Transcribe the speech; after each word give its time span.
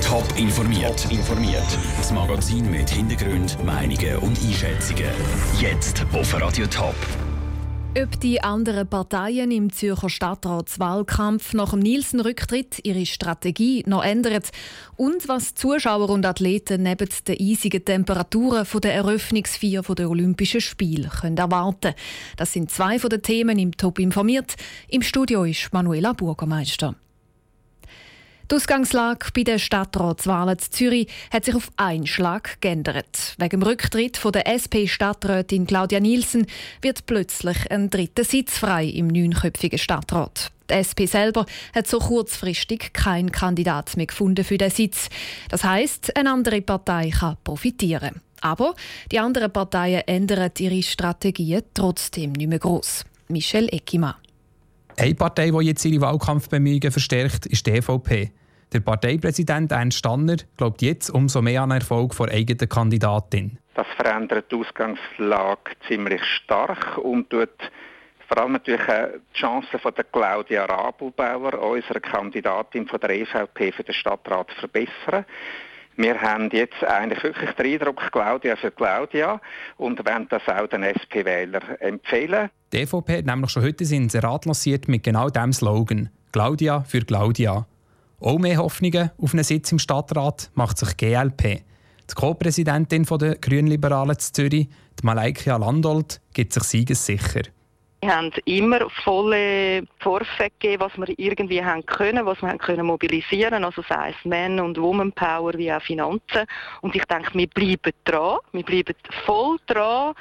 Top 0.00 0.24
informiert. 0.36 1.10
informiert. 1.10 1.66
Das 1.96 2.12
Magazin 2.12 2.70
mit 2.70 2.88
Hintergrund, 2.88 3.58
Meinungen 3.64 4.18
und 4.18 4.38
Einschätzungen. 4.40 5.10
Jetzt 5.60 6.06
auf 6.12 6.40
Radio 6.40 6.66
Top. 6.68 6.94
Ob 8.00 8.20
die 8.20 8.40
anderen 8.40 8.88
Parteien 8.88 9.50
im 9.50 9.72
Zürcher 9.72 10.08
Stadtratswahlkampf 10.08 11.52
nach 11.52 11.70
dem 11.70 11.80
Nielsen-Rücktritt 11.80 12.84
ihre 12.84 13.06
Strategie 13.06 13.82
noch 13.86 14.04
ändern 14.04 14.42
und 14.96 15.28
was 15.28 15.54
Zuschauer 15.54 16.10
und 16.10 16.26
Athleten 16.26 16.84
neben 16.84 17.08
den 17.26 17.36
eisigen 17.40 17.84
Temperaturen 17.84 18.66
der 18.82 18.94
Eröffnungsfeier 18.94 19.82
der 19.82 20.10
Olympischen 20.10 20.60
Spiele 20.60 21.08
können 21.08 21.38
erwarten 21.38 21.94
Das 22.36 22.52
sind 22.52 22.70
zwei 22.70 23.00
von 23.00 23.10
den 23.10 23.22
Themen 23.22 23.58
im 23.58 23.76
Top 23.76 23.98
informiert. 23.98 24.54
Im 24.88 25.02
Studio 25.02 25.44
ist 25.44 25.72
Manuela 25.72 26.12
Burgermeister. 26.12 26.94
Die 28.50 28.56
Ausgangslage 28.56 29.28
bei 29.34 29.42
den 29.42 29.58
Stadtratswahlen 29.58 30.58
in 30.58 30.58
Zürich 30.58 31.08
hat 31.32 31.46
sich 31.46 31.54
auf 31.54 31.70
einen 31.78 32.06
Schlag 32.06 32.60
geändert. 32.60 33.34
Wegen 33.38 33.60
dem 33.60 33.62
Rücktritt 33.62 34.18
von 34.18 34.32
der 34.32 34.46
SP-Stadträtin 34.46 35.66
Claudia 35.66 35.98
Nielsen 35.98 36.46
wird 36.82 37.06
plötzlich 37.06 37.70
ein 37.70 37.88
dritter 37.88 38.22
Sitz 38.22 38.58
frei 38.58 38.84
im 38.84 39.08
neunköpfigen 39.08 39.78
Stadtrat. 39.78 40.52
Die 40.68 40.74
SP 40.76 41.08
selber 41.08 41.46
hat 41.74 41.86
so 41.86 41.98
kurzfristig 41.98 42.92
keinen 42.92 43.32
Kandidat 43.32 43.96
mehr 43.96 44.06
gefunden 44.06 44.44
für 44.44 44.58
den 44.58 44.70
Sitz. 44.70 45.08
Das 45.48 45.64
heißt, 45.64 46.14
eine 46.14 46.30
andere 46.30 46.60
Partei 46.60 47.10
kann 47.10 47.38
profitieren. 47.44 48.20
Aber 48.42 48.74
die 49.10 49.20
anderen 49.20 49.52
Parteien 49.52 50.02
ändern 50.06 50.50
ihre 50.58 50.82
Strategien 50.82 51.62
trotzdem 51.72 52.32
nicht 52.32 52.48
mehr 52.48 52.58
gross. 52.58 53.06
Michel 53.28 53.68
Eckimann. 53.72 54.16
Eine 54.96 55.14
Partei, 55.14 55.50
die 55.50 55.66
jetzt 55.66 55.84
ihre 55.84 56.02
Wahlkampfbemühungen 56.02 56.92
verstärkt, 56.92 57.46
ist 57.46 57.66
die 57.66 57.72
EVP. 57.72 58.30
Der 58.72 58.80
Parteipräsident 58.80 59.72
Ernst 59.72 59.98
Stanner 59.98 60.36
glaubt 60.56 60.82
jetzt 60.82 61.10
umso 61.10 61.42
mehr 61.42 61.62
an 61.62 61.70
Erfolg 61.70 62.16
der 62.16 62.28
eigenen 62.30 62.68
Kandidatin. 62.68 63.58
Das 63.74 63.86
verändert 63.96 64.50
die 64.50 64.56
Ausgangslage 64.56 65.72
ziemlich 65.86 66.22
stark 66.24 66.98
und 66.98 67.30
tut 67.30 67.50
vor 68.28 68.38
allem 68.38 68.52
natürlich 68.52 68.86
die 68.86 69.38
Chancen 69.38 69.78
von 69.78 69.94
der 69.94 70.04
Claudia 70.04 70.64
Rabelbauer, 70.64 71.60
unserer 71.60 72.00
Kandidatin 72.00 72.86
von 72.86 72.98
der 73.00 73.10
EVP 73.10 73.72
für 73.72 73.84
den 73.84 73.94
Stadtrat, 73.94 74.50
verbessern. 74.52 75.24
Wir 75.96 76.20
haben 76.20 76.50
jetzt 76.50 76.82
eigentlich 76.82 77.22
wirklich 77.22 77.50
den 77.52 77.72
Eindruck, 77.74 78.00
Claudia 78.10 78.56
für 78.56 78.72
Claudia 78.72 79.40
und 79.76 80.04
wollen 80.04 80.26
das 80.28 80.42
auch 80.48 80.66
den 80.66 80.82
SP-Wählern 80.82 81.76
empfehlen. 81.78 82.50
Die 82.72 82.78
EVP 82.78 83.18
hat 83.18 83.26
nämlich 83.26 83.50
schon 83.50 83.62
heute 83.62 83.84
seinen 83.84 84.10
Rat 84.10 84.44
lanciert 84.44 84.88
mit 84.88 85.04
genau 85.04 85.30
diesem 85.30 85.52
Slogan 85.52 86.10
«Claudia 86.32 86.80
für 86.80 87.00
Claudia». 87.00 87.66
Auch 88.20 88.38
mehr 88.38 88.56
Hoffnungen 88.58 89.10
auf 89.18 89.34
einen 89.34 89.44
Sitz 89.44 89.70
im 89.70 89.78
Stadtrat 89.78 90.50
macht 90.54 90.78
sich 90.78 90.96
GLP. 90.96 91.62
Die 92.10 92.14
Co-Präsidentin 92.14 93.04
der 93.04 93.36
Grünliberalen 93.36 94.18
Zürich, 94.18 94.68
die 94.68 95.06
Malaika 95.06 95.56
Landolt, 95.56 96.20
gibt 96.32 96.52
sich 96.52 96.64
siegessicher. 96.64 97.42
Wir 98.04 98.14
haben 98.14 98.32
immer 98.44 98.80
volle 99.02 99.84
Vorfälle 100.00 100.50
gegeben, 100.60 100.82
was 100.82 100.92
wir 100.98 101.18
irgendwie 101.18 101.64
haben 101.64 101.86
können, 101.86 102.26
was 102.26 102.38
wir 102.42 102.50
haben 102.50 102.58
können 102.58 102.84
mobilisieren, 102.84 103.64
also 103.64 103.82
sei 103.88 104.10
es 104.10 104.24
Men- 104.26 104.60
und 104.60 104.78
Womanpower 104.78 105.54
wie 105.54 105.72
auch 105.72 105.80
Finanzen. 105.80 106.44
Und 106.82 106.94
ich 106.94 107.04
denke, 107.06 107.30
wir 107.32 107.46
bleiben 107.46 107.92
dran, 108.04 108.40
wir 108.52 108.62
bleiben 108.62 108.94
voll 109.24 109.56
dran. 109.66 110.12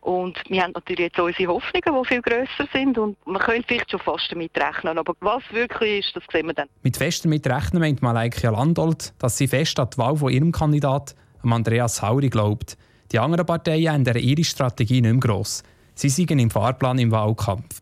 Und 0.00 0.38
wir 0.48 0.62
haben 0.62 0.72
natürlich 0.72 1.12
jetzt 1.12 1.18
unsere 1.18 1.52
Hoffnungen, 1.52 2.02
die 2.02 2.08
viel 2.08 2.22
grösser 2.22 2.68
sind. 2.72 2.96
Und 2.96 3.18
man 3.26 3.42
könnte 3.42 3.64
vielleicht 3.68 3.90
schon 3.90 4.00
fast 4.00 4.32
damit 4.32 4.52
rechnen. 4.56 4.96
Aber 4.96 5.12
was 5.20 5.42
wirklich 5.50 6.06
ist, 6.06 6.16
das 6.16 6.22
sehen 6.32 6.46
wir 6.46 6.54
dann. 6.54 6.68
Mit 6.84 6.96
fest 6.96 7.26
damit 7.26 7.46
rechnen 7.46 7.82
meint 7.82 8.00
Malaika 8.00 8.48
Landolt, 8.48 9.12
dass 9.18 9.36
sie 9.36 9.46
fest 9.46 9.78
an 9.78 9.90
die 9.92 9.98
Wahl 9.98 10.16
von 10.16 10.32
ihrem 10.32 10.52
Kandidat, 10.52 11.14
Andreas 11.42 12.00
Hauri, 12.00 12.30
glaubt. 12.30 12.78
Die 13.12 13.18
anderen 13.18 13.44
Parteien 13.44 13.96
ändern 13.96 14.16
ihre 14.16 14.42
Strategie 14.42 15.02
nicht 15.02 15.12
mehr 15.12 15.20
gross. 15.20 15.62
Sie 15.96 16.10
sind 16.10 16.30
im 16.30 16.50
Fahrplan 16.50 16.98
im 16.98 17.10
Wahlkampf. 17.10 17.80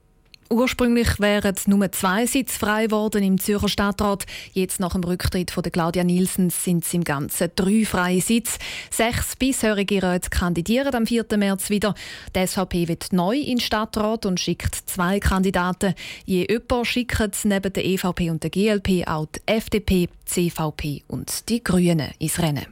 Ursprünglich 0.50 1.19
wären 1.19 1.56
nur 1.66 1.91
zwei 1.91 2.27
Sitze 2.27 2.59
frei 2.61 2.84
geworden 2.84 3.25
im 3.25 3.41
Zürcher 3.41 3.69
Stadtrat. 3.69 4.25
Jetzt 4.53 4.78
nach 4.78 4.93
dem 4.93 5.03
Rücktritt 5.03 5.50
von 5.50 5.65
Claudia 5.65 6.05
Nielsen 6.05 6.50
sind 6.50 6.84
es 6.84 6.94
im 6.94 7.03
Ganzen 7.03 7.50
drei 7.56 7.84
freie 7.84 8.21
Sitze. 8.21 8.61
Sechs 8.89 9.34
bisherige 9.34 10.00
Räte 10.00 10.31
kandidieren 10.31 10.94
am 10.94 11.06
4. 11.06 11.25
März 11.37 11.71
wieder. 11.71 11.97
Die 12.37 12.47
SVP 12.47 12.87
wird 12.87 13.12
neu 13.12 13.37
in 13.37 13.56
den 13.56 13.61
Stadtrat 13.61 14.27
und 14.27 14.39
schickt 14.39 14.77
zwei 14.87 15.19
Kandidaten. 15.19 15.94
Je 16.25 16.47
öpper 16.47 16.84
schicken 16.84 17.33
neben 17.44 17.72
der 17.72 17.84
EVP 17.84 18.31
und 18.31 18.44
der 18.44 18.50
GLP 18.50 19.09
auch 19.09 19.27
die 19.27 19.41
FDP, 19.47 20.09
CVP 20.25 21.03
und 21.09 21.49
die 21.49 21.65
Grünen 21.65 22.12
ins 22.21 22.39
Rennen. 22.39 22.66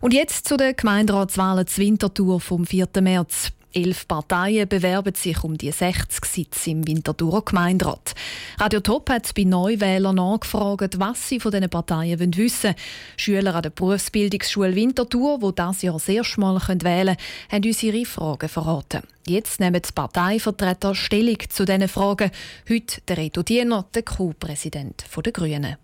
Und 0.00 0.14
jetzt 0.14 0.46
zu 0.46 0.56
den 0.56 0.76
Gemeinderatswahlen 0.76 1.66
zur 1.66 1.84
Wintertour 1.84 2.40
vom 2.40 2.64
4. 2.64 2.86
März. 3.00 3.52
Elf 3.72 4.08
Parteien 4.08 4.68
bewerben 4.68 5.14
sich 5.14 5.44
um 5.44 5.56
die 5.56 5.70
60 5.70 6.24
Sitze 6.24 6.70
im 6.70 6.86
Winterthurer 6.86 7.42
Gemeinderat. 7.42 8.14
Radio 8.58 8.80
Top 8.80 9.08
hat 9.10 9.32
bei 9.34 9.44
Neuwählern 9.44 10.16
nachgefragt, 10.16 10.98
was 10.98 11.28
sie 11.28 11.38
von 11.38 11.52
diesen 11.52 11.70
Parteien 11.70 12.18
wissen 12.18 12.64
wollen. 12.64 12.74
Schüler 13.16 13.54
an 13.54 13.62
der 13.62 13.70
Berufsbildungsschule 13.70 14.74
Winterthur, 14.74 15.38
die 15.38 15.54
dieses 15.54 15.82
Jahr 15.82 15.94
das 15.94 16.08
erste 16.08 16.40
Mal 16.40 16.60
wählen 16.60 16.80
können, 16.80 17.16
haben 17.50 17.64
uns 17.64 17.82
ihre 17.82 18.04
Fragen 18.04 18.48
verraten. 18.48 19.02
Jetzt 19.26 19.60
nehmen 19.60 19.80
die 19.80 19.92
Parteivertreter 19.92 20.94
Stellung 20.96 21.38
zu 21.48 21.64
diesen 21.64 21.86
Fragen. 21.86 22.32
Heute 22.68 23.00
der 23.06 23.18
Reto 23.18 23.42
Diener, 23.42 23.86
der 23.94 24.02
Co-Präsident 24.02 25.04
der 25.24 25.32
Grünen. 25.32 25.76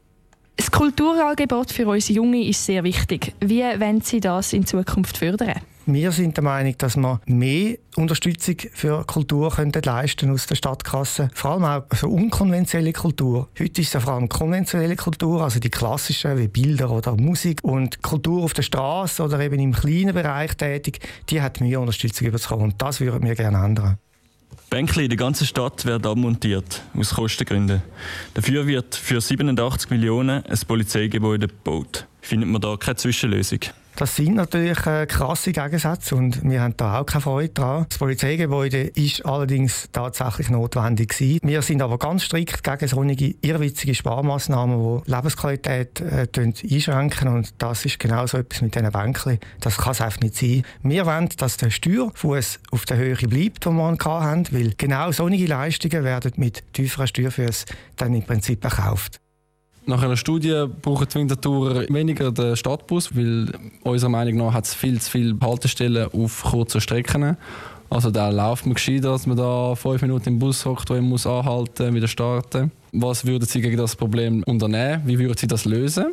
Das 0.56 0.70
Kulturangebot 0.70 1.70
für 1.70 1.86
unsere 1.86 2.14
Jungen 2.14 2.42
ist 2.42 2.64
sehr 2.64 2.82
wichtig. 2.82 3.34
Wie 3.40 3.62
wollen 3.62 4.00
Sie 4.00 4.20
das 4.20 4.52
in 4.52 4.66
Zukunft 4.66 5.18
fördern? 5.18 5.60
Wir 5.88 6.10
sind 6.10 6.36
der 6.36 6.42
Meinung, 6.42 6.76
dass 6.78 6.96
wir 6.96 7.20
mehr 7.26 7.76
Unterstützung 7.94 8.56
für 8.72 9.04
Kultur 9.04 9.52
könnten 9.52 9.82
leisten 9.84 10.32
aus 10.32 10.48
der 10.48 10.56
Stadtkasse. 10.56 11.30
Vor 11.32 11.52
allem 11.52 11.64
auch 11.64 11.84
für 11.92 12.08
unkonventionelle 12.08 12.92
Kultur. 12.92 13.48
Heute 13.56 13.82
ist 13.82 13.94
es 13.94 14.02
vor 14.02 14.14
allem 14.14 14.28
konventionelle 14.28 14.96
Kultur, 14.96 15.44
also 15.44 15.60
die 15.60 15.70
klassischen 15.70 16.38
wie 16.38 16.48
Bilder 16.48 16.90
oder 16.90 17.16
Musik. 17.16 17.60
Und 17.62 18.02
Kultur 18.02 18.42
auf 18.42 18.52
der 18.52 18.62
Straße 18.62 19.22
oder 19.22 19.38
eben 19.38 19.60
im 19.60 19.72
kleinen 19.72 20.12
Bereich 20.12 20.56
tätig, 20.56 20.98
die 21.30 21.40
hat 21.40 21.60
mehr 21.60 21.78
Unterstützung 21.78 22.32
bekommen. 22.32 22.64
Und 22.64 22.82
das 22.82 23.00
würden 23.00 23.22
wir 23.22 23.36
gerne 23.36 23.64
ändern. 23.64 23.98
Bänkli 24.68 25.04
in 25.04 25.10
der 25.10 25.18
ganzen 25.18 25.46
Stadt 25.46 25.86
werden 25.86 26.04
abmontiert, 26.04 26.82
aus 26.98 27.14
Kostengründen. 27.14 27.80
Dafür 28.34 28.66
wird 28.66 28.96
für 28.96 29.20
87 29.20 29.90
Millionen 29.90 30.44
ein 30.44 30.58
Polizeigebäude 30.66 31.46
gebaut. 31.46 32.08
Findet 32.22 32.48
man 32.48 32.60
da 32.60 32.76
keine 32.76 32.96
Zwischenlösung? 32.96 33.60
Das 33.96 34.14
sind 34.14 34.34
natürlich 34.34 34.84
äh, 34.86 35.06
krasse 35.06 35.52
Gegensätze 35.52 36.16
und 36.16 36.44
wir 36.44 36.60
haben 36.60 36.76
da 36.76 37.00
auch 37.00 37.06
keine 37.06 37.22
Freude 37.22 37.48
dran. 37.48 37.86
Das 37.88 37.96
Polizeigebäude 37.96 38.82
ist 38.88 39.24
allerdings 39.24 39.88
tatsächlich 39.90 40.50
notwendig 40.50 41.16
gewesen. 41.16 41.40
Wir 41.42 41.62
sind 41.62 41.80
aber 41.80 41.96
ganz 41.96 42.24
strikt 42.24 42.62
gegen 42.62 42.88
solche 42.88 43.34
irrwitzige 43.40 43.94
Sparmaßnahmen, 43.94 45.02
die 45.02 45.10
Lebensqualität 45.10 46.02
äh, 46.02 46.28
einschränken 46.36 47.28
und 47.28 47.54
das 47.56 47.86
ist 47.86 47.98
genau 47.98 48.26
so 48.26 48.36
etwas 48.36 48.60
mit 48.60 48.74
diesen 48.74 48.92
Bänken. 48.92 49.38
Das 49.60 49.78
kann 49.78 49.92
es 49.92 50.02
einfach 50.02 50.20
nicht 50.20 50.36
sein. 50.36 50.62
Wir 50.82 51.06
wollen, 51.06 51.30
dass 51.38 51.56
der 51.56 51.70
Steuerfuß 51.70 52.60
auf 52.72 52.84
der 52.84 52.98
Höhe 52.98 53.16
bleibt, 53.16 53.64
den 53.64 53.76
wir 53.76 53.96
hatten, 54.04 54.46
weil 54.50 54.74
genau 54.76 55.10
solche 55.10 55.46
Leistungen 55.46 56.04
werden 56.04 56.32
mit 56.36 56.70
tieferen 56.74 57.06
Steuerfüßen 57.06 57.74
dann 57.96 58.12
im 58.12 58.24
Prinzip 58.24 58.62
erkauft. 58.62 59.22
Nach 59.88 60.02
einer 60.02 60.16
Studie 60.16 60.66
brauchen 60.82 61.06
die 61.08 61.14
Winterthurer 61.14 61.88
weniger 61.88 62.32
den 62.32 62.56
Stadtbus, 62.56 63.14
weil 63.14 63.52
unserer 63.84 64.10
Meinung 64.10 64.36
nach 64.38 64.52
hat 64.52 64.64
es 64.64 64.74
viel 64.74 65.00
zu 65.00 65.08
viele 65.08 65.36
Haltestellen 65.40 66.08
auf 66.12 66.42
kurzen 66.42 66.80
Strecken. 66.80 67.36
Also 67.88 68.10
da 68.10 68.30
läuft 68.30 68.66
man 68.66 68.74
gescheiter, 68.74 69.12
dass 69.12 69.28
man 69.28 69.36
da 69.36 69.76
fünf 69.76 70.02
Minuten 70.02 70.30
im 70.30 70.38
Bus 70.40 70.66
hockt, 70.66 70.90
wo 70.90 70.94
man 70.94 71.04
muss 71.04 71.24
anhalten, 71.24 71.94
wieder 71.94 72.08
starten. 72.08 72.72
Was 72.90 73.26
würden 73.26 73.46
Sie 73.46 73.60
gegen 73.60 73.76
das 73.76 73.94
Problem 73.94 74.42
unternehmen? 74.44 75.02
Wie 75.06 75.20
würden 75.20 75.36
Sie 75.36 75.46
das 75.46 75.64
lösen? 75.64 76.06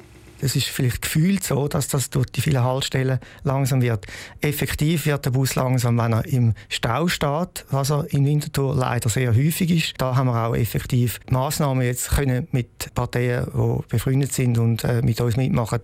Es 0.44 0.56
ist 0.56 0.68
vielleicht 0.68 1.02
gefühlt 1.02 1.44
so, 1.44 1.68
dass 1.68 1.88
das 1.88 2.10
durch 2.10 2.28
die 2.28 2.42
vielen 2.42 2.64
Haltestellen 2.64 3.20
langsam 3.44 3.82
wird. 3.82 4.06
Effektiv 4.42 5.06
wird 5.06 5.26
der 5.26 5.32
Bus 5.32 5.56
langsam, 5.56 5.98
wenn 5.98 6.14
er 6.14 6.26
im 6.26 6.54
Stau 6.70 7.08
steht, 7.08 7.66
was 7.72 7.92
er 7.92 8.06
in 8.14 8.26
Winterthur 8.26 8.76
leider 8.76 9.10
sehr 9.10 9.34
häufig 9.34 9.72
ist. 9.72 9.94
Da 9.98 10.16
haben 10.16 10.28
wir 10.28 10.48
auch 10.48 10.56
effektiv 10.56 11.20
Massnahmen 11.30 11.84
jetzt 11.84 12.10
können 12.12 12.48
mit 12.52 12.94
Parteien, 12.94 13.48
die 13.54 13.88
befreundet 13.88 14.34
sind 14.34 14.58
und 14.58 14.84
äh, 14.84 15.02
mit 15.02 15.22
uns 15.22 15.38
mitmachen, 15.38 15.80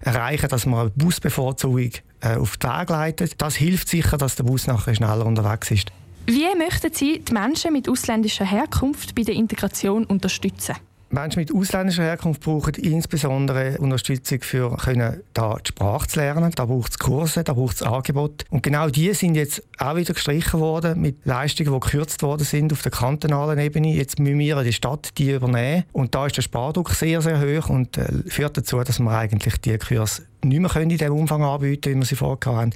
erreichen, 0.00 0.48
dass 0.48 0.66
wir 0.66 0.78
eine 0.78 0.90
Busbevorzugung 0.90 1.90
äh, 2.20 2.36
auf 2.36 2.56
den 2.56 2.70
Weg 2.70 2.90
leiten. 2.90 3.30
Das 3.38 3.56
hilft 3.56 3.88
sicher, 3.88 4.16
dass 4.16 4.36
der 4.36 4.44
Bus 4.44 4.66
nachher 4.66 4.94
schneller 4.94 5.26
unterwegs 5.26 5.70
ist. 5.70 5.90
Wie 6.26 6.46
möchten 6.56 6.92
Sie 6.92 7.20
die 7.20 7.32
Menschen 7.32 7.72
mit 7.72 7.88
ausländischer 7.88 8.46
Herkunft 8.46 9.14
bei 9.14 9.22
der 9.22 9.34
Integration 9.34 10.04
unterstützen? 10.04 10.76
Menschen 11.14 11.38
mit 11.38 11.54
ausländischer 11.54 12.02
Herkunft 12.02 12.42
brauchen 12.42 12.74
insbesondere 12.74 13.78
Unterstützung 13.78 14.40
für 14.42 14.76
können, 14.76 15.22
da 15.32 15.56
die 15.64 15.68
Sprache 15.68 16.08
zu 16.08 16.18
lernen. 16.18 16.50
Da 16.54 16.66
braucht 16.66 16.90
es 16.90 16.98
Kurse, 16.98 17.44
da 17.44 17.52
braucht 17.52 17.76
es 17.76 17.82
Angebote. 17.82 18.44
Und 18.50 18.64
genau 18.64 18.88
die 18.88 19.14
sind 19.14 19.36
jetzt 19.36 19.62
auch 19.78 19.94
wieder 19.94 20.12
gestrichen 20.12 20.58
worden 20.58 21.00
mit 21.00 21.24
Leistungen, 21.24 21.72
die 21.72 21.80
gekürzt 21.80 22.22
worden 22.22 22.44
sind 22.44 22.72
auf 22.72 22.82
der 22.82 22.90
kantonalen 22.90 23.58
Ebene. 23.60 23.94
Jetzt 23.94 24.18
müssen 24.18 24.40
wir 24.40 24.62
die 24.64 24.72
Stadt 24.72 25.16
die 25.16 25.30
übernehmen. 25.30 25.84
Und 25.92 26.14
da 26.14 26.26
ist 26.26 26.36
der 26.36 26.42
Spardruck 26.42 26.90
sehr, 26.90 27.22
sehr 27.22 27.40
hoch 27.40 27.68
und 27.68 27.96
äh, 27.96 28.08
führt 28.26 28.56
dazu, 28.56 28.82
dass 28.82 28.98
wir 28.98 29.10
eigentlich 29.10 29.60
die 29.60 29.78
Kurse 29.78 30.22
nicht 30.42 30.60
mehr 30.60 30.76
in 30.76 30.88
dem 30.88 31.12
Umfang 31.12 31.42
anbieten 31.44 31.80
können, 31.80 31.96
wie 31.96 32.00
wir 32.00 32.06
sie 32.06 32.16
vorher 32.16 32.52
haben. 32.52 32.70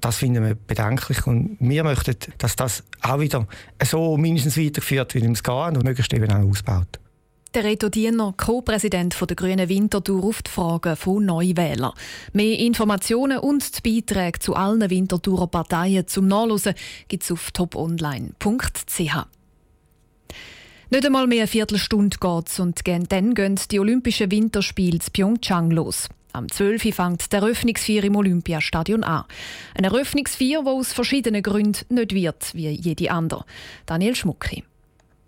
Das 0.00 0.16
finden 0.16 0.44
wir 0.44 0.54
bedenklich 0.54 1.26
und 1.26 1.56
wir 1.60 1.84
möchten, 1.84 2.16
dass 2.38 2.56
das 2.56 2.82
auch 3.02 3.20
wieder 3.20 3.46
so 3.82 4.16
mindestens 4.16 4.56
weitergeführt 4.58 5.14
wird, 5.14 5.24
wie 5.24 5.32
es 5.32 5.42
geht 5.42 5.76
und 5.76 5.84
möglichst 5.84 6.12
eben 6.12 6.30
auch 6.32 6.48
ausbaut. 6.48 6.98
Der 7.54 7.62
Reto 7.62 7.88
Diener, 7.88 8.34
Co-Präsident 8.36 9.16
der 9.30 9.36
Grünen 9.36 9.68
Winterthur, 9.68 10.24
auf 10.24 10.42
die 10.42 10.50
Fragen 10.50 10.96
von 10.96 11.24
Neuwählern. 11.24 11.92
Mehr 12.32 12.58
Informationen 12.58 13.38
und 13.38 13.86
die 13.86 14.00
Beiträge 14.00 14.40
zu 14.40 14.56
allen 14.56 14.90
Winterthurer 14.90 15.46
Parteien 15.46 16.08
zum 16.08 16.26
Nachlesen 16.26 16.74
gibt 17.06 17.22
es 17.22 17.30
auf 17.30 17.52
toponline.ch. 17.52 18.98
Nicht 20.90 21.06
einmal 21.06 21.28
mehr 21.28 21.42
eine 21.42 21.46
Viertelstunde 21.46 22.16
geht 22.18 22.48
es 22.48 22.58
und 22.58 22.80
dann 22.84 23.34
gehen 23.34 23.60
die 23.70 23.78
Olympischen 23.78 24.32
Winterspiele 24.32 24.98
in 24.98 25.12
Pyeongchang 25.12 25.70
los. 25.70 26.08
Am 26.32 26.50
12. 26.50 26.86
Uhr 26.86 26.92
fängt 26.92 27.32
der 27.32 27.42
Eröffnungsfeier 27.42 28.02
im 28.02 28.16
Olympiastadion 28.16 29.04
an. 29.04 29.26
Ein 29.76 29.84
Eröffnungsfeier, 29.84 30.64
wo 30.64 30.80
aus 30.80 30.92
verschiedenen 30.92 31.44
Gründen 31.44 31.94
nicht 31.94 32.14
wird 32.14 32.52
wie 32.54 32.70
jede 32.70 33.12
andere. 33.12 33.44
Daniel 33.86 34.16
Schmucki. 34.16 34.64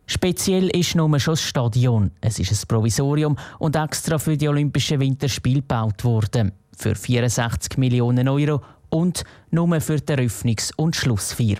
Speziell 0.07 0.69
ist 0.69 0.95
nur 0.95 1.19
schon 1.19 1.33
das 1.33 1.43
Stadion. 1.43 2.13
Es 2.21 2.39
ist 2.39 2.53
ein 2.53 2.69
Provisorium 2.69 3.37
und 3.59 3.75
extra 3.75 4.19
für 4.19 4.37
die 4.37 4.49
Olympischen 4.49 5.01
Winterspiele 5.01 5.63
gebaut 5.63 6.05
worden. 6.05 6.53
Für 6.77 6.95
64 6.95 7.77
Millionen 7.77 8.29
Euro 8.29 8.63
und 8.89 9.25
nur 9.51 9.81
für 9.81 9.97
die 9.97 10.13
Eröffnungs- 10.13 10.73
und 10.77 10.95
Schlussfeier. 10.95 11.57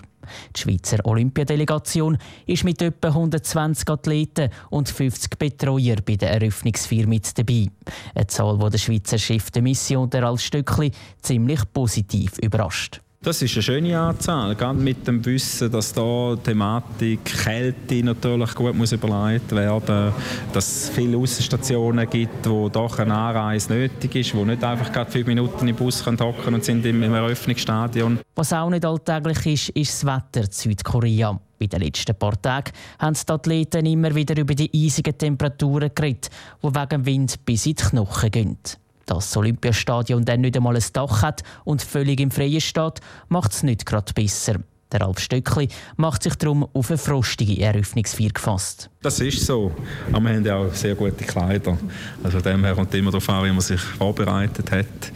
Die 0.55 0.61
Schweizer 0.61 1.05
Olympiadelegation 1.05 2.17
ist 2.45 2.63
mit 2.63 2.81
etwa 2.81 3.09
120 3.09 3.89
Athleten 3.89 4.49
und 4.69 4.89
50 4.89 5.37
Betreuern 5.37 6.01
bei 6.05 6.15
der 6.15 6.31
Eröffnungsfeier 6.31 7.07
mit 7.07 7.37
dabei. 7.37 7.67
Eine 8.15 8.27
Zahl, 8.27 8.57
die 8.57 8.69
der 8.69 8.77
Schweizer 8.77 9.17
Chef 9.17 9.51
der 9.51 9.61
Mission, 9.61 10.09
der 10.09 10.23
Ralf 10.23 10.41
Stöckli, 10.41 10.91
ziemlich 11.21 11.61
positiv 11.73 12.37
überrascht. 12.39 13.01
Das 13.19 13.41
ist 13.41 13.55
eine 13.55 13.63
schöne 13.63 13.99
Anzahl, 13.99 14.55
gerade 14.55 14.77
mit 14.77 15.07
dem 15.07 15.25
Wissen, 15.25 15.71
dass 15.71 15.91
da 15.91 16.35
die 16.35 16.43
Thematik 16.43 17.25
Kälte 17.25 18.03
natürlich 18.03 18.53
gut 18.53 18.75
muss 18.75 18.91
überlegt 18.91 19.51
werden 19.51 20.13
dass 20.53 20.67
es 20.67 20.89
viele 20.89 21.17
Außenstationen 21.17 22.07
gibt, 22.07 22.47
wo 22.47 22.69
doch 22.69 22.99
eine 22.99 23.15
Anreise 23.15 23.73
nötig 23.73 24.15
ist, 24.15 24.35
wo 24.35 24.45
nicht 24.45 24.63
einfach 24.63 24.91
gerade 24.91 25.09
fünf 25.09 25.25
Minuten 25.25 25.67
im 25.67 25.75
Bus 25.75 26.05
hocken 26.05 26.53
und 26.53 26.63
sind 26.63 26.85
im, 26.85 27.01
Eröffnungsstadion. 27.01 28.19
Was 28.35 28.53
auch 28.53 28.69
nicht 28.69 28.85
alltäglich 28.85 29.45
ist, 29.47 29.69
ist 29.69 30.03
das 30.03 30.05
Wetter 30.05 30.45
in 30.45 30.51
Südkorea. 30.51 31.39
In 31.59 31.69
den 31.69 31.81
letzten 31.81 32.15
paar 32.15 32.39
Tagen 32.39 32.71
haben 32.99 33.15
die 33.15 33.31
Athleten 33.33 33.85
immer 33.87 34.13
wieder 34.13 34.37
über 34.37 34.53
die 34.53 34.69
eisigen 34.73 35.17
Temperaturen 35.17 35.89
geredet, 35.93 36.29
die 36.61 36.67
wegen 36.67 37.05
Wind 37.05 37.45
bis 37.45 37.65
in 37.65 37.73
die 37.73 37.83
Knochen 37.83 38.31
gehen. 38.31 38.57
Dass 39.07 39.29
das 39.29 39.37
Olympiastadion 39.37 40.23
dann 40.23 40.41
nicht 40.41 40.55
einmal 40.55 40.75
ein 40.75 40.83
Dach 40.93 41.23
hat 41.23 41.41
und 41.63 41.81
völlig 41.81 42.19
im 42.19 42.29
Freien 42.29 42.61
steht, 42.61 42.99
macht 43.29 43.53
es 43.53 43.63
nicht 43.63 43.85
gerade 43.85 44.13
besser. 44.13 44.57
Der 44.91 45.01
Ralf 45.01 45.19
Stöckli 45.19 45.67
macht 45.97 46.23
sich 46.23 46.35
darum 46.35 46.65
auf 46.73 46.89
eine 46.89 46.97
frostige 46.97 47.61
Eröffnungsfeier 47.61 48.29
gefasst. 48.29 48.89
Das 49.01 49.19
ist 49.19 49.45
so. 49.45 49.71
Aber 50.13 50.23
wir 50.23 50.35
haben 50.35 50.45
ja 50.45 50.55
auch 50.55 50.73
sehr 50.73 50.95
gute 50.95 51.25
Kleider. 51.25 51.77
Also 52.23 52.39
dem 52.39 52.63
her 52.63 52.73
kommt 52.73 52.93
immer 52.93 53.11
darauf 53.11 53.27
an, 53.29 53.45
wie 53.45 53.51
man 53.51 53.59
sich 53.59 53.81
vorbereitet 53.81 54.71
hat. 54.71 55.11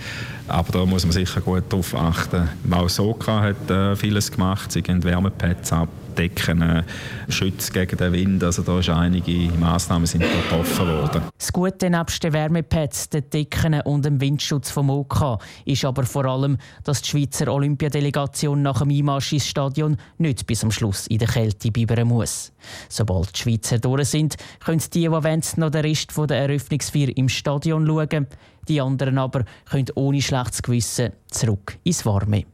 Aber 0.48 0.72
da 0.74 0.86
muss 0.86 1.06
man 1.06 1.14
sicher 1.14 1.40
gut 1.40 1.64
darauf 1.70 1.96
achten. 1.96 2.50
Auch 2.70 2.90
Soka 2.90 3.42
hat 3.42 3.70
äh, 3.70 3.96
vieles 3.96 4.30
gemacht. 4.30 4.72
Sie 4.74 4.82
gehen 4.82 5.02
Wärmepads 5.04 5.72
ab 5.72 5.88
Decken 6.22 6.62
äh, 6.62 6.84
schützt 7.30 7.74
gegen 7.74 7.98
den 7.98 8.14
Wind. 8.14 8.44
Also 8.44 8.62
da 8.62 8.82
sind 8.82 8.94
einige 8.94 9.52
Massnahmen 9.58 10.06
sind 10.06 10.22
getroffen 10.22 10.88
worden. 10.88 11.22
Das 11.38 11.52
Gute 11.52 11.90
nebst 11.90 12.24
den 12.24 12.34
Wärmepads, 12.34 13.10
den 13.10 13.28
Decken 13.30 13.82
und 13.82 14.06
dem 14.06 14.22
Windschutz 14.22 14.70
vom 14.70 14.92
OK 14.92 15.40
ist 15.66 15.84
aber 15.84 16.04
vor 16.04 16.26
allem, 16.26 16.58
dass 16.84 17.02
die 17.02 17.10
Schweizer 17.10 17.52
Olympiadelegation 17.52 18.62
nach 18.62 18.80
dem 18.82 18.92
Einmarsch 18.92 19.34
ins 19.34 19.48
Stadion 19.48 19.98
nicht 20.20 20.46
bis 20.46 20.64
am 20.64 20.72
Schluss 20.72 21.08
in 21.08 21.18
der 21.18 21.28
Kälte 21.28 21.72
bleiben 21.72 22.08
muss. 22.08 22.52
Sobald 22.88 23.36
die 23.36 23.40
Schweizer 23.40 23.80
durch 23.80 24.10
sind, 24.10 24.36
können 24.64 24.82
die, 24.94 25.02
die 25.02 25.12
wollen, 25.12 25.42
noch 25.58 25.72
den 25.72 25.82
Rest 25.82 26.12
der 26.16 26.38
Eröffnungsfeier 26.38 27.18
im 27.18 27.30
Stadion 27.30 27.88
schauen. 27.88 28.28
Die 28.68 28.80
anderen 28.80 29.18
aber 29.18 29.44
können 29.70 29.88
ohne 29.96 30.22
schlechtes 30.22 30.62
Gewissen 30.62 31.14
zurück 31.32 31.78
ins 31.84 32.06
Warme. 32.06 32.46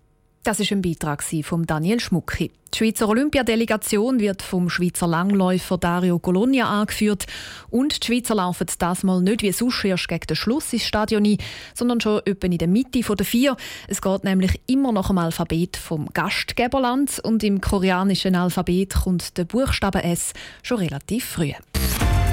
Das 0.47 0.61
ist 0.61 0.71
ein 0.71 0.81
Beitrag 0.81 1.21
von 1.43 1.65
Daniel 1.65 1.99
Schmucki. 1.99 2.53
Die 2.73 2.77
Schweizer 2.77 3.09
Olympiadelegation 3.09 4.21
wird 4.21 4.41
vom 4.41 4.69
Schweizer 4.69 5.05
Langläufer 5.05 5.77
Dario 5.77 6.19
Colonia 6.19 6.69
angeführt. 6.69 7.25
Und 7.69 8.01
die 8.01 8.07
Schweizer 8.07 8.35
laufen 8.35 8.65
das 8.79 9.03
mal 9.03 9.21
nicht 9.21 9.41
wie 9.41 9.51
sonst 9.51 9.83
erst 9.83 10.07
gegen 10.07 10.25
den 10.25 10.37
Schluss 10.37 10.71
ins 10.71 10.85
Stadion 10.85 11.25
ein, 11.25 11.37
sondern 11.73 11.99
schon 11.99 12.21
etwa 12.23 12.47
in 12.47 12.59
der 12.59 12.69
Mitte 12.69 13.01
der 13.01 13.25
vier. 13.25 13.57
Es 13.89 14.01
geht 14.01 14.23
nämlich 14.23 14.61
immer 14.67 14.93
nach 14.93 15.09
dem 15.09 15.17
Alphabet 15.17 15.75
vom 15.75 16.07
Gastgeberland 16.13 17.19
und 17.19 17.43
im 17.43 17.59
koreanischen 17.59 18.33
Alphabet 18.33 18.93
kommt 19.03 19.37
der 19.37 19.43
Buchstabe 19.43 20.01
S 20.05 20.31
schon 20.63 20.77
relativ 20.77 21.25
früh. 21.25 21.51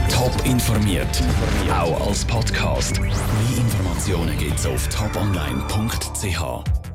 Top 0.09 0.41
informiert, 0.45 1.21
auch 1.69 2.07
als 2.07 2.25
Podcast. 2.25 3.01
Mehr 3.01 3.11
Informationen 3.57 4.39
gibt's 4.39 4.67
auf 4.67 4.89
toponline.ch. 4.89 6.94